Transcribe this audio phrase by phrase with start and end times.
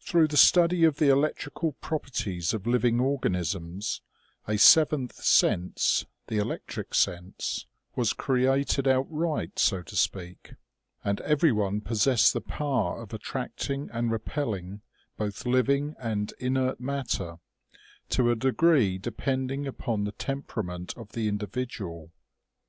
[0.00, 4.00] Through the study of the electrical properties of living organisms,
[4.46, 7.66] a seventh sense, the electric sense,
[7.96, 10.54] was created outright, so to speak;
[11.02, 14.82] and everyone possessed the power of attracting and repelling
[15.16, 17.38] both living and inert matter,
[18.10, 22.12] to a degree depending upon the temperament of the individual.